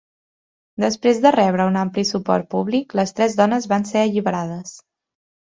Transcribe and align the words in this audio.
Després 0.83 1.19
de 1.25 1.31
rebre 1.35 1.67
un 1.71 1.77
ampli 1.81 2.05
suport 2.13 2.49
públic, 2.55 2.97
les 3.01 3.15
tres 3.21 3.37
dones 3.43 3.69
van 3.75 3.87
ser 3.93 4.03
alliberades. 4.07 4.75